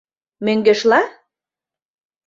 [0.45, 1.01] —Мӧҥгешла?